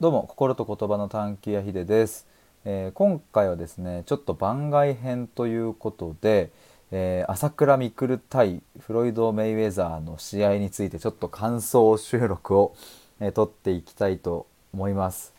[0.00, 2.26] どうも心と言葉の探求やひです、
[2.64, 6.50] えー今回はですねちょっと番外編ということで、
[6.90, 12.74] えー朝倉未来対フロイド・メイウェザーの試合についてちょっと感想収録を、
[13.20, 15.32] えー撮っていきたいと思います。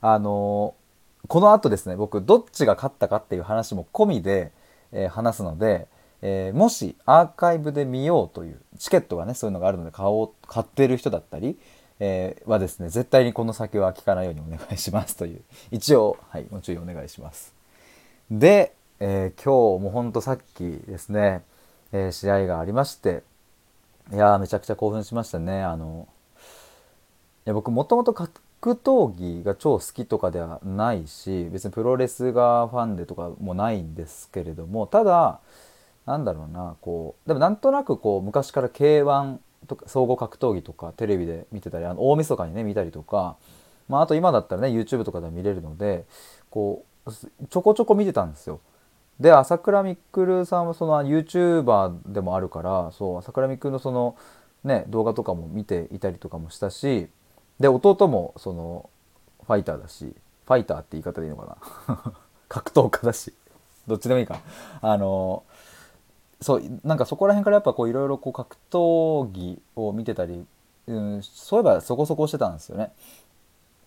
[0.00, 4.52] あのーこの後ですね僕どっちが勝ったかっていう話も込みで、
[4.92, 5.88] えー話すので、
[6.22, 11.58] えーもしアーカイブで見ようというチケットがねそういうのがあるので買おう買ってる人だったり、
[11.98, 15.40] えーはですね絶対にこの先は聞かないようにお願いしますという。
[15.70, 17.54] 一応はいご注意お願いします。
[18.30, 21.42] で、えー今日もほんとさっきですね、
[21.92, 23.22] えー試合がありまして
[24.12, 25.62] いやめちゃくちゃ興奮しましたね。
[25.62, 26.08] あの
[27.46, 35.40] いや僕もともと格闘技が超好きとかではないし別にプロレスがファンでとかもないんですけれどもただ
[36.06, 43.36] なんだろうなこうでもなんとなくこう昔から k 1とか総合格闘技とかテレビで見てたりあの大晦日にね見たりとか、
[43.88, 46.04] まあ、あと今だったらね YouTube とかでは見れるので
[46.50, 47.12] こう
[47.48, 48.60] ちょこちょこ見てたんですよ。
[49.20, 54.16] で朝倉未来さんはその YouTuber でもあるからそう朝倉未来のその
[54.64, 57.08] ね動画とかも見ていたりとかもしたし
[57.58, 58.90] で弟もその
[59.46, 60.14] ファイターだし
[60.46, 61.56] ファイターって言い方でいいのか
[61.88, 62.12] な？
[62.48, 63.32] 格闘家だし
[63.86, 64.40] どっちでもいいか
[64.80, 65.44] あの
[66.40, 70.44] そうなんかそこら辺からやっぱこういろいろこう格闘技を見てたり、
[70.86, 72.92] うん、そういえばそこそこしてたんですよね。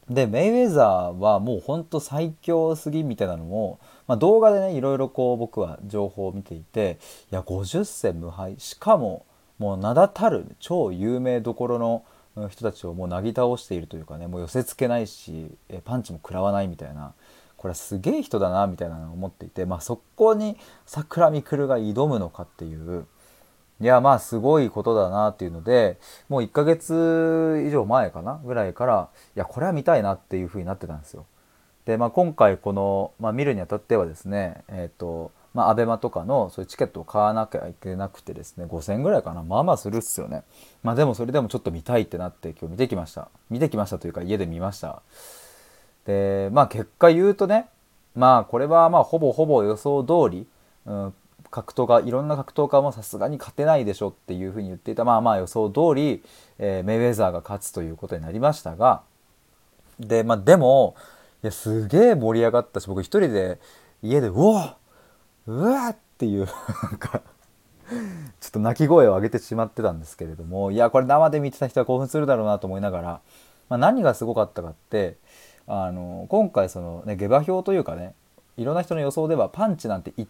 [0.10, 6.98] でメイウェザーはもうほんと最強すぎみたいなのも、まあ、動画でねいろいろこう僕は情報を見ていて
[7.32, 9.26] いや50戦無敗しかも
[9.60, 12.04] もう名だたる超有名どころの
[12.50, 15.52] 人たちをもうなぎ倒しているというかねもう寄せつけないし
[15.86, 17.14] パンチも食らわないみたいな
[17.60, 23.06] これはすげえ人だなみたいなのを思っていて、まあ、そこに桜みくるが挑むのかっていう。
[23.82, 31.26] いやまあすごいことだなっていうのでもう1ヶ月以上前かなぐらいからいやこれは見たいなっていう風になってたんですよ。
[31.86, 39.44] で、まあ、今回この、まあ、見るにあたってはですねえっ、とまあ、アベマとかのそういうチケットを買わなきゃいけなくてですね5000円ぐらいかな。
[39.44, 40.44] まあまあするっすよね。
[40.84, 43.30] まあでもそれでもちょっと見たいってなって今日見てきました。
[43.50, 45.02] 見てきましたというか家で見ました。
[46.10, 47.68] でまあ結果言うとね
[48.16, 50.48] まあこれはまあほぼほぼ予想通り、
[50.88, 51.14] うん、
[51.52, 56.24] 格闘家いろんな格闘家もさすがに勝てないでしょっていうふうに言っていたまあまあ予想通り、
[56.58, 59.04] えーメイウェザーが勝つということになりましたが
[60.00, 60.96] でまあでも
[61.44, 63.60] いやすげえ盛り上がったし僕一人で
[64.02, 64.78] 家でうわ
[65.46, 66.48] うわっていう
[66.82, 67.22] なんか
[68.40, 73.22] ちょっと泣き声を上げてしまってたんですけれどもいやこれ生で見てた人は興奮するだろうなと思いながら、
[73.70, 75.18] まあ、何がすごかったかって
[75.72, 78.16] あの今回その、ね、下馬評というかね
[78.58, 80.28] いろんな人の予想ではパンチなんて1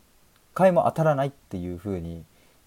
[0.53, 2.23] 回も当たらないっていう風に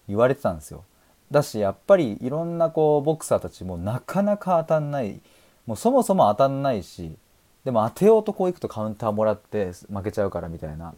[0.09, 0.83] 言われてたんですよ。
[1.29, 5.21] だしやっぱりいろんなこうボクサーたちもなかなか当たんない。
[5.67, 7.15] もうそもそも当たんないし
[7.63, 10.95] でも当てようとこういくとカウンターもらって負けちゃうからみたいな。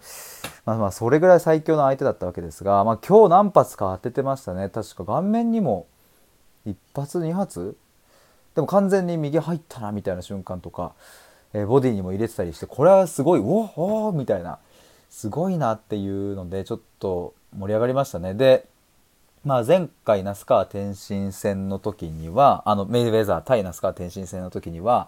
[0.65, 4.69] まあまあそれぐらい最強の相手だったわけですが、まあ、今日何発か当ててましたね。
[4.69, 5.87] 確か顔面にも
[6.65, 7.77] 1発2発？
[8.55, 10.93] でも完全に右入ったなみたいな瞬間とか、
[11.53, 14.59] えボディにも入れてたりしてこれはすごいおおみたいな
[15.09, 18.33] すごいなっていうのでちょっと盛り上がりましたね。
[18.33, 18.67] で
[19.45, 25.07] まあ、前回那須川天心戦の時にはあのメイウェザー対那須川天心戦の時には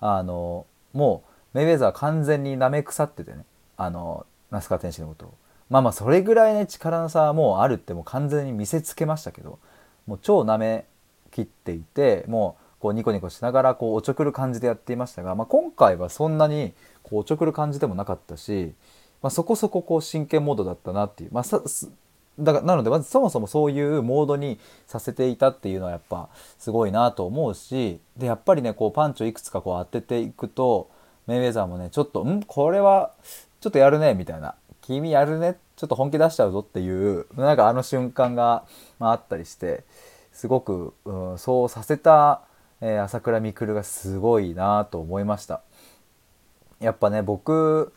[0.00, 1.22] あのも
[1.54, 3.44] うメイウェザー完全に舐め腐っててね
[3.76, 5.34] あの那須川天心のことを。
[5.70, 9.60] まあまあそれぐらいね力の差はもうあるってもう完全に見せつけましたけど
[10.06, 10.84] もう超舐め
[11.30, 18.74] 切っていてもうこうニコニコしながらこうおちょくる感じでやっていましたが、まあ、今回はそんなにこうおちょくる感じでもなかったし、
[19.22, 21.44] まあ、そこそここう真剣モードだったなっていう、まあ、
[22.38, 26.28] だからなのでまずそもそもそういうモードにさせていたっていうのはやっぱ
[26.60, 30.88] すごいなと思うしでやっぱりねこうパンチをいくつかこう当てていくと
[31.26, 32.44] メイウェザーもねちょっと「ん？
[32.44, 33.10] これは
[33.60, 38.64] ちょっとやるね」みたいな「君やるねちょっと本気出しちゃうぞ」っていうなんかあの瞬間が、
[39.00, 39.82] まあ、あったりして
[40.30, 42.42] すごく、うん、そうさせた、
[42.80, 45.62] えー朝倉未来がすごいなと思いました。
[46.80, 47.92] やっぱね僕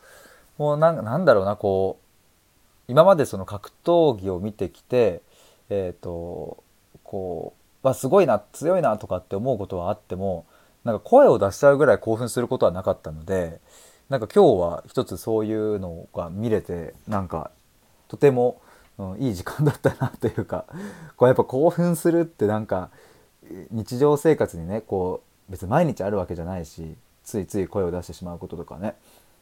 [0.58, 5.22] もうなんだろうなこう今までその格闘技を見てきて
[5.68, 6.62] えっ、と
[7.04, 10.46] こうわすごいな強いなとかって思うことはあっても
[10.84, 13.60] なんか声を出しちゃうぐらい興奮することはなかったので
[14.08, 17.50] なんか今日は一つそういうのが見れてなんか
[18.08, 18.60] とても、
[18.98, 20.64] うん、いい時間だったなというか
[21.16, 22.90] こうやっぱ興奮するってなんか
[23.70, 26.94] 日常生活にねこう別に毎日あるわけじゃないし
[27.24, 28.94] ついつい声を出してしまうこととかね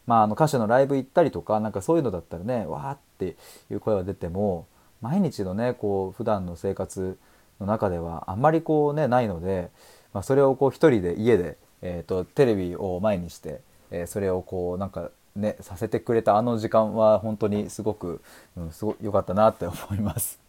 [0.07, 3.37] まあ、あの歌手のライブ行ったりとかなんかそういうのだったらねわーって
[3.71, 4.67] いう声は出ても
[5.03, 7.19] 毎日のねこう普段の生活
[7.61, 9.69] の中ではあんまりこうねないので、
[10.15, 13.61] まあ、それをこう一人で家でえーと、テレビを前にして、
[13.91, 18.21] えー、それをこうなんかねさせてくれたあの時間は本当にすごく、
[18.57, 20.41] うん、すご良かったなって思います。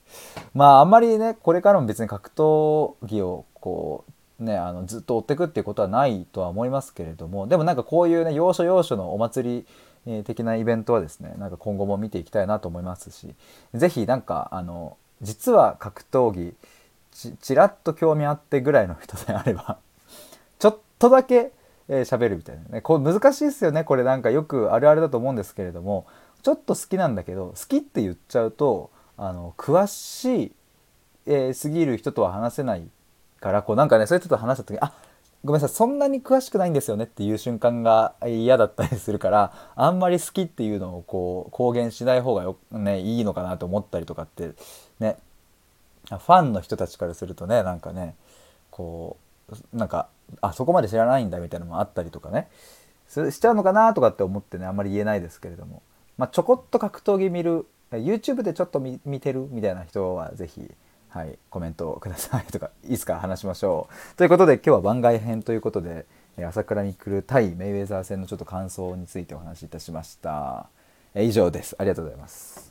[0.54, 4.06] まああんまりねこれからも別に格闘技をこ
[4.40, 9.66] うねあのずっと追っていくっていうことはないとは思いますけれどもでもなんかこういうね要所要所のお祭
[10.08, 13.36] り的なイベントはですねなんか今後も見ていきたいなと思いますし
[13.74, 16.54] 是非なんかあの実は格闘技
[17.42, 19.78] ちらっと興味あってぐらいの人であれば
[20.58, 21.52] ちょっとだけ
[21.90, 22.82] 喋、えー、るみたいなね。
[22.82, 26.06] これ難しいですよねこれなんかよくあるあるだと思うんですけれども
[26.44, 28.92] ちょっと好きなんだけど好きって言っちゃうと
[29.22, 30.52] あの詳しい、
[31.26, 32.84] えー、すぎる人とは話せない
[33.42, 34.94] からこうなんかねそういう人と話した時にあ
[35.44, 44.52] ごめんなさいそんなに詳しくないんですよねっていう瞬間が嫌だったりするからあんまり好きっていうのをこう公言しない方がよ、ね、いいのかなと思ったりとかって
[45.00, 45.18] ね。
[46.08, 48.16] ファンの人たちからするとねなんかね
[48.72, 49.18] こ
[49.74, 50.08] うなんか
[50.42, 52.48] あそこまで知らないんだみたいなのもあったりとかね。
[53.08, 55.82] しちゃうのかなとかって思ってねあんまり言えないですけれども、
[56.18, 60.72] まあ、ちょこっと格闘技見る YouTube でちょっと見てるみたいな人は是非
[61.10, 64.16] はい、コメントをくださいとかいつか話しましょう。
[64.16, 66.06] ということで今日は番外編ということで
[66.38, 70.70] 朝倉に来る対メイウェザー戦のちょっと感想についてお話しいたしました。
[71.16, 71.76] 以上です。
[71.80, 72.69] ありがとうございます。